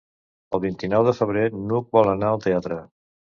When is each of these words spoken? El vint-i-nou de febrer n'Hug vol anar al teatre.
El 0.57 0.61
vint-i-nou 0.63 1.05
de 1.07 1.13
febrer 1.17 1.43
n'Hug 1.67 1.93
vol 1.99 2.11
anar 2.15 2.33
al 2.33 2.43
teatre. 2.47 2.81